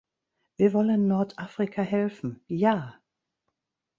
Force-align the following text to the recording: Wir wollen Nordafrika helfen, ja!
Wir 0.57 0.73
wollen 0.73 1.07
Nordafrika 1.07 1.83
helfen, 1.83 2.41
ja! 2.47 2.95